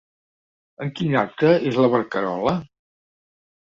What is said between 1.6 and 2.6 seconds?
és la barcarola?